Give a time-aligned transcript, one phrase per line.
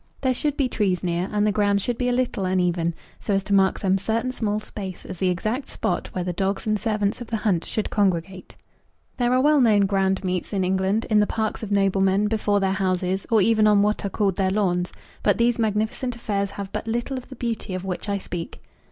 [0.21, 3.43] There should be trees near, and the ground should be a little uneven, so as
[3.43, 7.21] to mark some certain small space as the exact spot where the dogs and servants
[7.21, 8.55] of the hunt should congregate.
[9.17, 12.71] There are well known grand meets in England, in the parks of noblemen, before their
[12.73, 14.91] houses, or even on what are called their lawns;
[15.21, 18.59] but these magnificent affairs have but little of the beauty of which I speak.